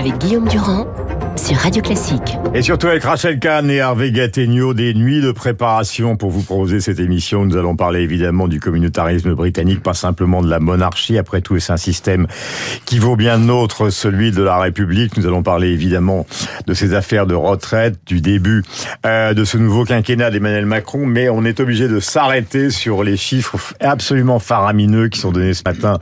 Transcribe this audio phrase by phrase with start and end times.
[0.00, 0.86] avec Guillaume Durand
[1.36, 2.38] sur Radio Classique.
[2.54, 6.80] Et surtout avec Rachel Kahn et Hervé Gattegno, des nuits de préparation pour vous proposer
[6.80, 7.44] cette émission.
[7.44, 11.18] Nous allons parler évidemment du communautarisme britannique, pas simplement de la monarchie.
[11.18, 12.26] Après tout, c'est un système
[12.84, 15.16] qui vaut bien nôtre, celui de la République?
[15.16, 16.26] Nous allons parler évidemment
[16.66, 18.64] de ces affaires de retraite, du début
[19.06, 21.06] euh, de ce nouveau quinquennat d'Emmanuel Macron.
[21.06, 25.62] Mais on est obligé de s'arrêter sur les chiffres absolument faramineux qui sont donnés ce
[25.64, 25.98] matin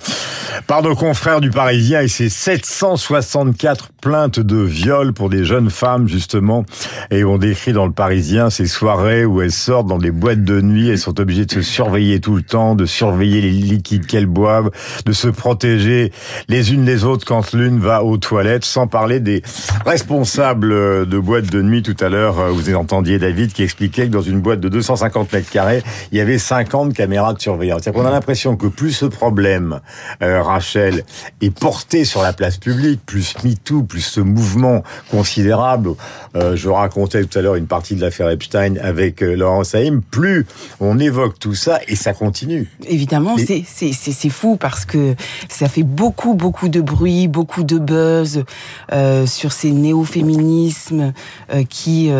[0.67, 2.01] par nos confrères du Parisien.
[2.01, 6.65] Et c'est 764 plaintes de viol pour des jeunes femmes, justement.
[7.11, 10.61] Et on décrit dans le Parisien ces soirées où elles sortent dans des boîtes de
[10.61, 14.27] nuit, elles sont obligées de se surveiller tout le temps, de surveiller les liquides qu'elles
[14.27, 14.71] boivent,
[15.05, 16.13] de se protéger
[16.49, 19.43] les unes les autres quand l'une va aux toilettes, sans parler des
[19.85, 22.39] responsables de boîtes de nuit tout à l'heure.
[22.39, 26.19] Euh, vous entendiez David qui expliquait que dans une boîte de 250 mètres carrés, il
[26.19, 27.83] y avait 50 caméras de surveillance.
[27.93, 29.81] Qu'on a l'impression que plus ce problème,
[30.23, 31.05] euh, Rachel,
[31.41, 35.91] est porté sur la place publique, plus MeToo, plus ce mouvement considérable.
[36.37, 40.03] Euh, je racontais tout à l'heure une partie de l'affaire Epstein avec euh, Laurent Saïm.
[40.03, 40.47] Plus
[40.81, 42.71] on évoque tout ça et ça continue.
[42.87, 45.15] Évidemment, c'est c'est fou parce que
[45.49, 48.45] ça fait beaucoup beaucoup de bruit, beaucoup de buzz
[48.93, 51.13] euh, sur ces néo-féminismes
[51.53, 52.11] euh, qui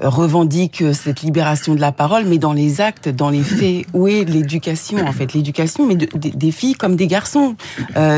[0.00, 4.24] revendiquent cette libération de la parole, mais dans les actes, dans les faits, où est
[4.24, 5.32] l'éducation en fait?
[5.32, 7.56] L'éducation, mais de, des filles comme des garçons.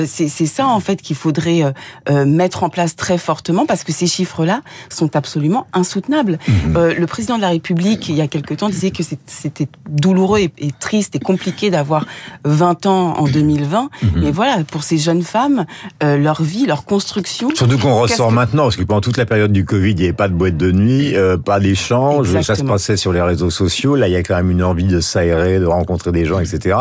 [0.06, 1.62] C'est ça en fait qu'il faudrait
[2.10, 6.38] mettre en place très fortement parce que ces chiffres-là sont absolument insoutenables.
[6.48, 6.76] Mmh.
[6.76, 10.40] Euh, le président de la République, il y a quelque temps, disait que c'était douloureux
[10.40, 12.06] et, et, triste et compliqué d'avoir
[12.44, 13.82] 20 ans en 2020.
[13.82, 14.06] Mmh.
[14.16, 15.66] Mais voilà, pour ces jeunes femmes,
[16.02, 17.50] euh, leur vie, leur construction...
[17.54, 18.34] Surtout qu'on ressort que...
[18.34, 20.56] maintenant, parce que pendant toute la période du Covid, il n'y avait pas de boîte
[20.56, 23.94] de nuit, euh, pas d'échange, ça se passait sur les réseaux sociaux.
[23.94, 26.76] Là, il y a quand même une envie de s'aérer, de rencontrer des gens, etc.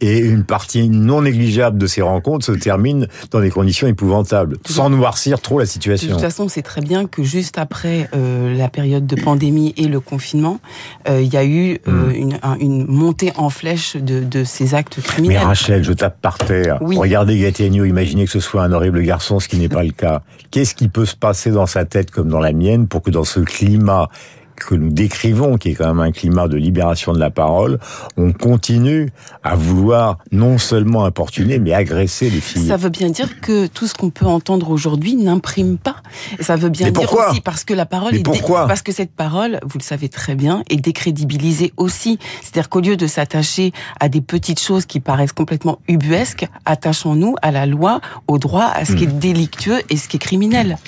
[0.00, 4.90] Et une partie non négligeable de ces rencontres se termine dans des conditions épouvantables, sans
[4.90, 6.08] noircir trop la situation.
[6.08, 9.86] De toute façon, c'est très bien que juste après euh, la période de pandémie et
[9.86, 10.60] le confinement,
[11.08, 12.14] euh, il y a eu euh, mmh.
[12.14, 15.38] une, un, une, montée en flèche de, de, ces actes criminels.
[15.38, 16.78] Mais Rachel, je tape par terre.
[16.80, 16.96] Oui.
[16.96, 20.22] Regardez Gattegno, imaginez que ce soit un horrible garçon, ce qui n'est pas le cas.
[20.50, 23.24] Qu'est-ce qui peut se passer dans sa tête comme dans la mienne pour que dans
[23.24, 24.08] ce climat
[24.56, 27.78] que nous décrivons, qui est quand même un climat de libération de la parole,
[28.16, 29.10] on continue
[29.42, 32.66] à vouloir non seulement importuner, mais agresser les filles.
[32.66, 35.96] Ça veut bien dire que tout ce qu'on peut entendre aujourd'hui n'imprime pas.
[36.38, 38.66] Et ça veut bien mais dire pourquoi aussi parce que la parole mais est pourquoi
[38.66, 42.18] parce que cette parole, vous le savez très bien, est décrédibilisée aussi.
[42.40, 47.50] C'est-à-dire qu'au lieu de s'attacher à des petites choses qui paraissent complètement ubuesques, attachons-nous à
[47.50, 50.78] la loi, au droit, à ce qui est délictueux et ce qui est criminel.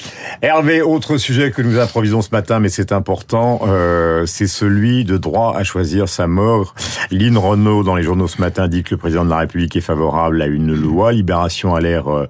[0.42, 3.53] Hervé, autre sujet que nous improvisons ce matin, mais c'est important.
[3.62, 6.74] Euh, c'est celui de droit à choisir sa mort.
[7.10, 9.80] Lynn Renault, dans les journaux ce matin, dit que le président de la République est
[9.80, 11.12] favorable à une loi.
[11.12, 12.26] Libération a l'air euh,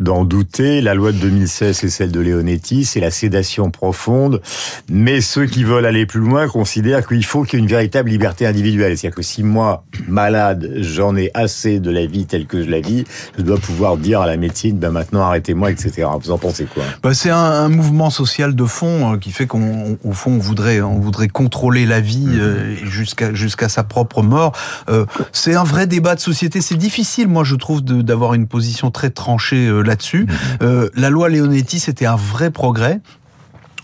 [0.00, 0.80] d'en douter.
[0.80, 4.40] La loi de 2016, c'est celle de Leonetti, c'est la sédation profonde.
[4.88, 8.10] Mais ceux qui veulent aller plus loin considèrent qu'il faut qu'il y ait une véritable
[8.10, 8.96] liberté individuelle.
[8.96, 12.80] C'est-à-dire que si moi, malade, j'en ai assez de la vie telle que je la
[12.80, 13.04] vis,
[13.36, 16.08] je dois pouvoir dire à la médecine, ben maintenant arrêtez-moi, etc.
[16.20, 16.84] Vous en pensez quoi?
[17.02, 20.80] Bah, C'est un, mouvement social de fond euh, qui fait qu'on, au fond, on voudrait,
[20.80, 24.52] on voudrait contrôler la vie euh, jusqu'à jusqu'à sa propre mort.
[24.88, 26.60] Euh, c'est un vrai débat de société.
[26.60, 30.26] C'est difficile, moi, je trouve, d'avoir une position très tranchée euh, là-dessus.
[30.62, 33.00] Euh, la loi Leonetti, c'était un vrai progrès.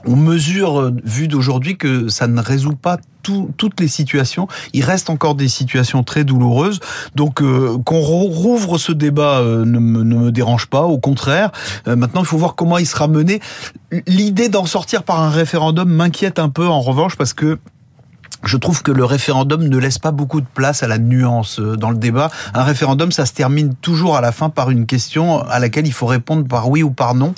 [0.07, 4.49] On mesure, vu d'aujourd'hui, que ça ne résout pas tout, toutes les situations.
[4.73, 6.81] Il reste encore des situations très douloureuses.
[7.15, 10.83] Donc euh, qu'on rouvre ce débat euh, ne, me, ne, me, dérange pas.
[10.83, 11.53] Au contraire,
[11.87, 13.41] euh, maintenant il faut voir comment il sera mené.
[14.07, 17.59] L'idée d'en sortir par un référendum m'inquiète un peu en revanche parce que
[18.45, 21.91] je trouve que le référendum ne laisse pas beaucoup de place à la nuance dans
[21.91, 22.31] le débat.
[22.55, 25.93] Un référendum, ça se termine toujours à la fin par une question à laquelle il
[25.93, 27.35] faut répondre par oui ou par non.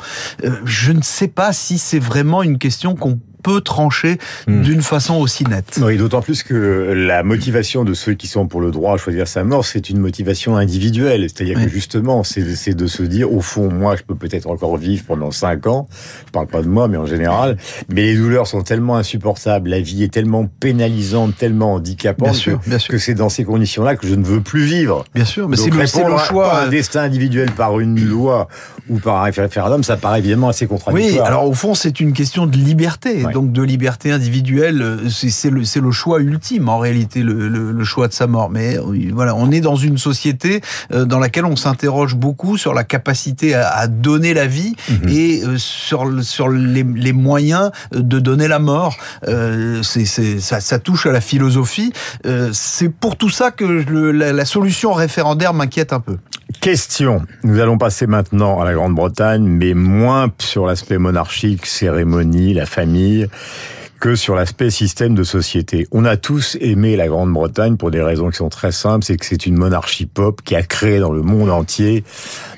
[0.65, 4.63] Je ne sais pas si c'est vraiment une question qu'on peut trancher mmh.
[4.63, 5.81] d'une façon aussi nette.
[5.83, 6.55] Oui, d'autant plus que
[6.95, 9.99] la motivation de ceux qui sont pour le droit à choisir sa mort, c'est une
[9.99, 11.23] motivation individuelle.
[11.23, 11.65] C'est-à-dire oui.
[11.65, 15.31] que justement, c'est de se dire, au fond, moi, je peux peut-être encore vivre pendant
[15.31, 15.89] cinq ans.
[16.27, 17.57] Je parle pas de moi, mais en général.
[17.89, 22.61] Mais les douleurs sont tellement insupportables, la vie est tellement pénalisante, tellement handicapante bien sûr,
[22.67, 22.91] bien sûr.
[22.91, 25.05] que c'est dans ces conditions-là que je ne veux plus vivre.
[25.15, 26.61] Bien sûr, mais c'est le, le, choix.
[26.61, 28.49] un destin individuel par une loi
[28.89, 31.25] ou par un référendum, ça paraît évidemment assez contradictoire.
[31.25, 33.25] Oui, alors au fond, c'est une question de liberté.
[33.25, 33.32] Ouais.
[33.33, 38.09] Donc de liberté individuelle, c'est le, le choix ultime en réalité, le, le, le, choix
[38.09, 38.51] de sa mort.
[38.51, 38.79] Mais
[39.13, 40.61] voilà, on est dans une société
[40.93, 44.95] euh, dans laquelle on s'interroge beaucoup sur la capacité à, à donner la vie mm
[44.95, 45.09] -hmm.
[45.11, 48.97] et euh, sur, sur les, les, moyens de donner la mort.
[49.29, 50.05] Euh, c'est
[50.41, 51.93] ça, ça, touche à la philosophie.
[52.27, 56.17] Euh, c'est pour tout ça que le, la, la, solution référendaire m'inquiète un peu.
[56.61, 57.23] Question.
[57.45, 63.29] Nous allons passer maintenant à la Grande-Bretagne, mais moins sur l'aspect monarchique, cérémonie, la famille,
[64.01, 65.87] que sur l'aspect système de société.
[65.93, 69.25] On a tous aimé la Grande-Bretagne pour des raisons qui sont très simples, c'est que
[69.25, 72.03] c'est une monarchie pop qui a créé dans le monde entier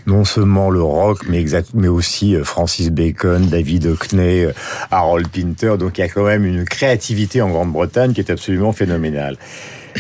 [0.07, 4.53] non seulement le rock, mais, exact, mais aussi euh, Francis Bacon, David Hockney, euh,
[4.91, 5.77] Harold Pinter.
[5.79, 9.37] Donc il y a quand même une créativité en Grande-Bretagne qui est absolument phénoménale.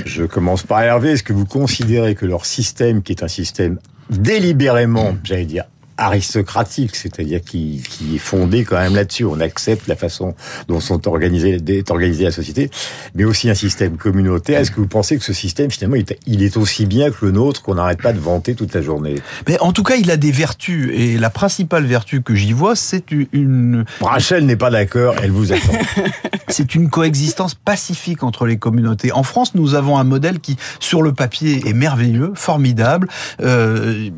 [0.04, 1.12] Je commence par Hervé.
[1.12, 3.78] Est-ce que vous considérez que leur système, qui est un système
[4.10, 5.64] délibérément, j'allais dire,
[5.96, 9.24] aristocratique, c'est-à-dire qui, qui, est fondé quand même là-dessus.
[9.24, 10.34] On accepte la façon
[10.68, 12.70] dont sont organisées, est organisée la société,
[13.14, 14.60] mais aussi un système communautaire.
[14.60, 15.96] Est-ce que vous pensez que ce système, finalement,
[16.26, 19.16] il est aussi bien que le nôtre qu'on n'arrête pas de vanter toute la journée?
[19.48, 22.76] Mais en tout cas, il a des vertus, et la principale vertu que j'y vois,
[22.76, 23.84] c'est une...
[24.00, 25.72] Rachel n'est pas d'accord, elle vous attend.
[26.48, 29.12] c'est une coexistence pacifique entre les communautés.
[29.12, 33.08] En France, nous avons un modèle qui, sur le papier, est merveilleux, formidable.
[33.40, 34.10] Euh,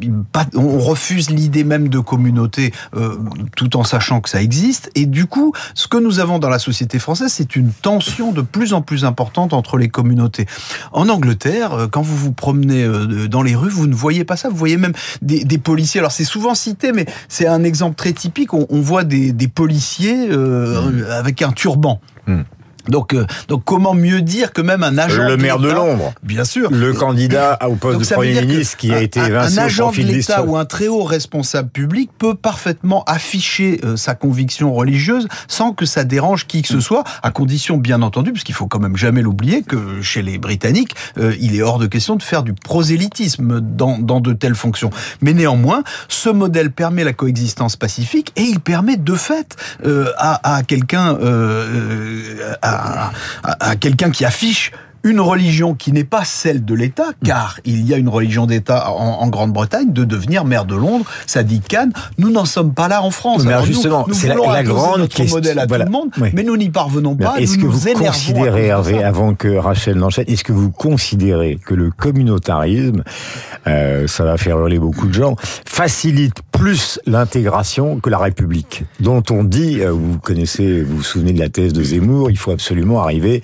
[0.54, 3.16] on refuse l'idée même de communauté euh,
[3.56, 4.90] tout en sachant que ça existe.
[4.94, 8.42] Et du coup, ce que nous avons dans la société française, c'est une tension de
[8.42, 10.46] plus en plus importante entre les communautés.
[10.92, 14.36] En Angleterre, euh, quand vous vous promenez euh, dans les rues, vous ne voyez pas
[14.36, 14.48] ça.
[14.48, 16.00] Vous voyez même des, des policiers.
[16.00, 18.54] Alors c'est souvent cité, mais c'est un exemple très typique.
[18.54, 22.00] On, on voit des, des policiers euh, avec un turban.
[22.26, 22.42] Mmh.
[22.88, 26.44] Donc, euh, donc comment mieux dire que même un agent le maire de Londres, bien
[26.44, 30.02] sûr, le candidat au poste de premier ministre qui a été évincé un, agent de
[30.02, 35.72] l'État ou un très haut responsable public peut parfaitement afficher euh, sa conviction religieuse sans
[35.72, 38.78] que ça dérange qui que ce soit, à condition bien entendu, parce qu'il faut quand
[38.78, 42.42] même jamais l'oublier que chez les Britanniques, euh, il est hors de question de faire
[42.42, 44.90] du prosélytisme dans, dans de telles fonctions.
[45.20, 49.56] Mais néanmoins, ce modèle permet la coexistence pacifique et il permet de fait
[50.18, 51.16] à, à quelqu'un
[52.62, 52.75] à
[53.42, 54.72] à, quelqu'un qui affiche
[55.06, 58.90] une religion qui n'est pas celle de l'État, car il y a une religion d'État
[58.90, 61.92] en, Grande-Bretagne, de devenir maire de Londres, ça dit Cannes.
[62.18, 63.44] Nous n'en sommes pas là en France.
[63.44, 65.36] Mais justement, c'est la, la grande question.
[65.36, 67.36] modèle à tout le monde, mais nous n'y parvenons pas.
[67.38, 71.90] Est-ce que vous considérez, Hervé, avant que Rachel n'enchaîne, est-ce que vous considérez que le
[71.90, 73.04] communautarisme,
[73.68, 79.22] euh, ça va faire hurler beaucoup de gens, facilite plus l'intégration que la République, dont
[79.30, 82.50] on dit, euh, vous connaissez, vous vous souvenez de la thèse de Zemmour, il faut
[82.50, 83.42] absolument arriver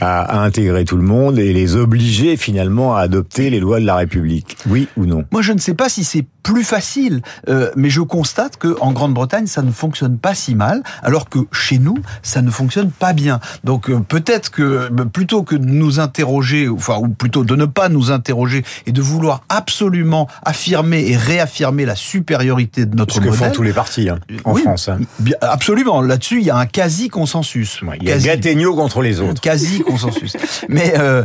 [0.00, 3.94] à, intégrer tout le monde et les obliger finalement à adopter les lois de la
[3.94, 4.56] République.
[4.68, 5.24] Oui ou non?
[5.30, 8.92] Moi, je ne sais pas si c'est plus facile, euh, mais je constate que en
[8.92, 13.12] Grande-Bretagne, ça ne fonctionne pas si mal, alors que chez nous, ça ne fonctionne pas
[13.12, 13.38] bien.
[13.64, 17.88] Donc euh, peut-être que plutôt que de nous interroger, enfin ou plutôt de ne pas
[17.88, 23.26] nous interroger et de vouloir absolument affirmer et réaffirmer la supériorité de notre Ce que
[23.26, 24.88] modèle, font tous les partis hein, en oui, France.
[24.88, 24.98] Hein.
[25.40, 26.02] Absolument.
[26.02, 27.82] Là-dessus, il y a un quasi consensus.
[27.82, 29.40] Ouais, il y a Gattegno contre les autres.
[29.48, 30.36] Quasi consensus.
[30.68, 31.24] mais euh,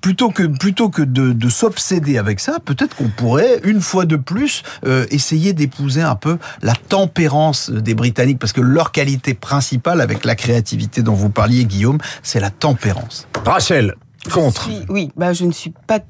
[0.00, 4.16] plutôt que plutôt que de, de s'obséder avec ça, peut-être qu'on pourrait une fois de
[4.16, 10.00] plus euh, essayer d'épouser un peu la tempérance des Britanniques, parce que leur qualité principale,
[10.00, 13.28] avec la créativité dont vous parliez, Guillaume, c'est la tempérance.
[13.44, 13.94] Rachel,
[14.30, 14.64] contre.
[14.64, 16.00] Suis, oui, bah je ne suis pas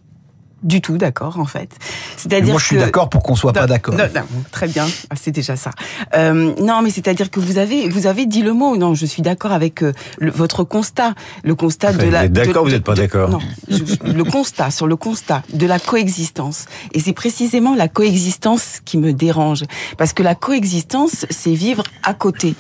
[0.63, 1.71] du tout d'accord en fait.
[2.17, 3.95] C'est-à-dire moi je suis d'accord pour qu'on soit non, pas d'accord.
[3.95, 5.71] Non, non, très bien, ah, c'est déjà ça.
[6.15, 8.77] Euh, non, mais c'est-à-dire que vous avez vous avez dit le mot.
[8.77, 12.21] Non, je suis d'accord avec euh, le, votre constat, le constat Enfin, de la.
[12.21, 13.39] vous êtes d'accord, vous n'êtes pas d'accord Non,
[13.69, 16.67] je- le constat sur le constat de la coexistence.
[16.93, 19.65] Et c'est précisément la coexistence qui me dérange,
[19.99, 22.55] parce que la coexistence, c'est vivre à côté.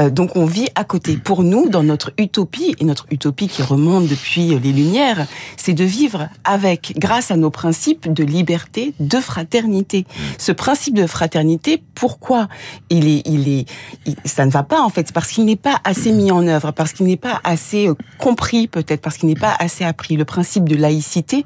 [0.00, 1.16] Euh, donc on vit à côté.
[1.16, 5.26] Pour nous, dans notre utopie et notre utopie qui remonte depuis les Lumières,
[5.56, 10.06] c'est de vivre avec, grâce à nos principes de liberté, de fraternité.
[10.38, 12.48] Ce principe de fraternité, pourquoi
[12.90, 13.66] il est, il est,
[14.06, 16.46] il- ça ne va pas en fait, C'est parce qu'il n'est pas assez mis en
[16.46, 20.16] œuvre, parce qu'il n'est pas assez euh, compris peut-être, parce qu'il n'est pas assez appris.
[20.16, 21.44] Le principe de laïcité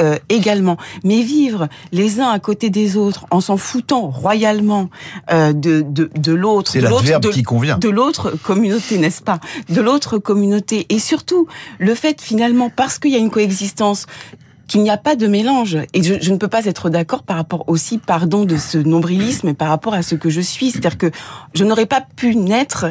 [0.00, 4.90] euh, également, mais vivre les uns à côté des autres en s'en foutant royalement
[5.32, 7.78] euh, de de, de l'autre, C'est l'adverbe qui convient.
[7.78, 9.40] de l'autre communauté, n'est-ce pas?
[9.68, 10.86] De l'autre communauté.
[10.90, 11.46] Et surtout,
[11.78, 14.06] le fait finalement, parce qu'il y a une coexistence,
[14.68, 15.78] qu'il n'y a pas de mélange.
[15.94, 19.68] Et je, ne peux pas être d'accord par rapport aussi, pardon, de ce nombrilisme par
[19.68, 20.70] rapport à ce que je suis.
[20.70, 21.10] C'est-à-dire que
[21.54, 22.86] je n'aurais pas pu naître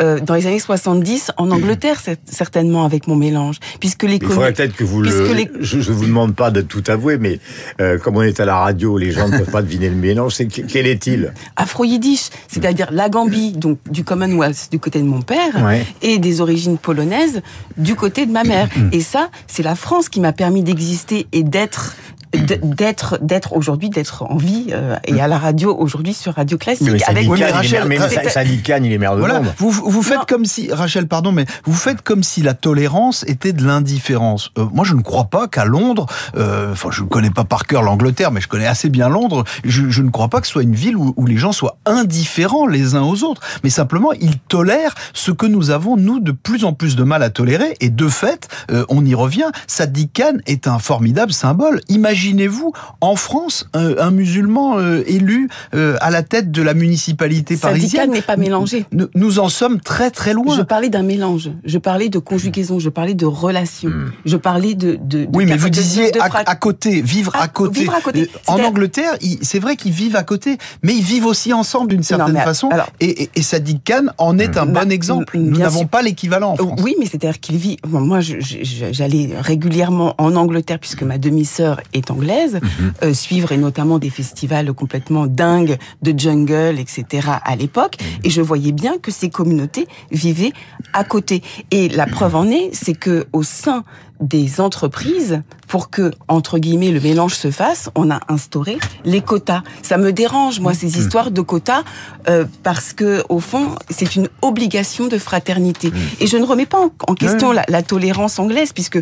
[0.00, 3.56] euh, dans les années 70 en Angleterre, cer- certainement, avec mon mélange.
[3.80, 5.32] Puisque les Il faudrait peut-être que vous le.
[5.32, 7.40] les- Je ne vous demande pas de tout avouer, mais
[7.80, 10.34] euh, comme on est à la radio, les gens ne peuvent pas deviner le mélange.
[10.34, 11.32] C'est quel est-il?
[11.56, 15.84] Afro-yiddish, c'est-à-dire la Gambie, donc du Commonwealth du côté de mon père, Ouais.
[16.02, 17.42] et des origines polonaises
[17.76, 18.68] du côté de ma mère.
[18.92, 21.96] et ça, c'est la France qui m'a permis d'exister et d'être
[22.32, 26.88] d'être d'être aujourd'hui d'être en vie euh, et à la radio aujourd'hui sur Radio Classique
[26.90, 29.54] mais avec oui, mais Rachel, mais Khan, il est maire de voilà, Londres.
[29.58, 33.52] vous, vous faites comme si Rachel pardon mais vous faites comme si la tolérance était
[33.52, 34.50] de l'indifférence.
[34.58, 36.06] Euh, moi je ne crois pas qu'à Londres
[36.36, 39.44] euh, enfin je ne connais pas par cœur l'Angleterre mais je connais assez bien Londres,
[39.64, 41.78] je, je, ne crois pas que ce soit une ville où, où, les gens soient
[41.86, 46.32] indifférents les uns aux autres, mais simplement ils tolèrent ce que nous avons nous de
[46.32, 50.08] plus en plus de mal à tolérer et de fait euh, on y revient, Sadi
[50.08, 51.80] Khan est un formidable symbole.
[52.18, 57.56] Imaginez-vous en France un, un musulman euh, élu euh, à la tête de la municipalité
[57.56, 58.10] parisienne.
[58.10, 58.86] N'est pas mélangé.
[58.90, 60.56] Nous, nous, en sommes très très loin.
[60.56, 61.50] Je parlais d'un mélange.
[61.64, 62.80] Je parlais de conjugaison.
[62.80, 63.90] Je parlais de relation.
[63.90, 64.12] Mmh.
[64.24, 64.98] Je parlais de.
[65.00, 67.80] de, de oui, mais vous disiez de, à, à, côté, vivre à, à côté.
[67.80, 68.28] Vivre à côté.
[68.48, 72.34] En Angleterre, c'est vrai qu'ils vivent à côté, mais ils vivent aussi ensemble d'une certaine
[72.34, 72.68] non, façon.
[72.70, 74.72] Alors, et, et, et Sadiq Khan en est un mmh.
[74.72, 75.38] bon exemple.
[75.38, 76.80] Nous n'avons pas l'équivalent en France.
[76.82, 77.76] Oui, mais c'est-à-dire qu'il vit.
[77.86, 82.60] Bon, moi, j'allais régulièrement en Angleterre puisque ma demi-sœur est anglaise,
[83.02, 87.28] euh, suivre et notamment des festivals complètement dingues de jungle, etc.
[87.44, 88.26] à l'époque, mmh.
[88.26, 90.52] et je voyais bien que ces communautés vivaient
[90.92, 91.42] à côté.
[91.70, 93.84] Et la preuve en est, c'est que au sein
[94.20, 99.62] des entreprises, pour que, entre guillemets, le mélange se fasse, on a instauré les quotas.
[99.82, 101.84] Ça me dérange, moi, ces histoires de quotas,
[102.28, 105.92] euh, parce que, au fond, c'est une obligation de fraternité.
[106.20, 109.00] Et je ne remets pas en, en question la, la, tolérance anglaise, puisque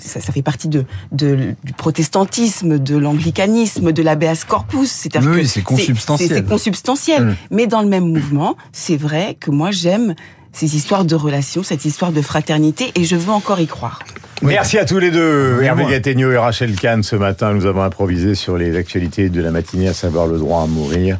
[0.00, 4.90] ça, ça fait partie de, de, du protestantisme, de l'anglicanisme, de l'habeas corpus.
[4.90, 6.28] C'est-à-dire oui, c'est consubstantiel.
[6.28, 7.24] C'est consubstantiel.
[7.24, 7.36] Mmh.
[7.52, 10.14] Mais dans le même mouvement, c'est vrai que moi, j'aime
[10.52, 14.00] ces histoires de relations, cette histoire de fraternité, et je veux encore y croire.
[14.42, 14.54] Oui.
[14.54, 17.02] Merci à tous les deux, Hervé Gattegno et Rachel Kahn.
[17.02, 20.62] Ce matin, nous avons improvisé sur les actualités de la matinée, à savoir le droit
[20.62, 21.18] à mourir.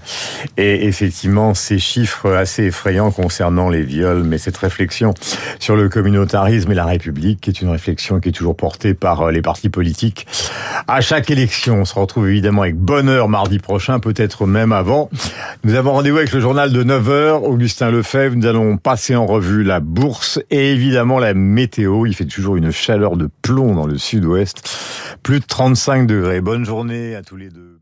[0.56, 5.14] Et effectivement, ces chiffres assez effrayants concernant les viols, mais cette réflexion
[5.58, 9.30] sur le communautarisme et la République, qui est une réflexion qui est toujours portée par
[9.30, 10.26] les partis politiques.
[10.86, 15.10] À chaque élection, on se retrouve évidemment avec bonheur mardi prochain, peut-être même avant.
[15.64, 18.36] Nous avons rendez-vous avec le journal de 9h, Augustin Lefebvre.
[18.36, 22.06] Nous allons passer en revue la bourse et évidemment la météo.
[22.06, 22.72] Il fait toujours une
[23.16, 24.68] de plomb dans le sud-ouest.
[25.22, 26.40] Plus de 35 degrés.
[26.40, 27.77] Bonne journée à tous les deux.